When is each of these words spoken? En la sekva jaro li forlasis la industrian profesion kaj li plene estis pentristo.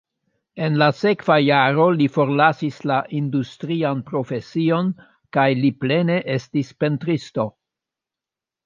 En 0.67 0.77
la 0.81 0.85
sekva 1.01 1.35
jaro 1.47 1.85
li 1.97 2.07
forlasis 2.15 2.79
la 2.93 2.97
industrian 3.19 4.03
profesion 4.09 4.91
kaj 5.39 5.49
li 5.63 5.75
plene 5.85 6.21
estis 6.41 6.75
pentristo. 6.83 7.49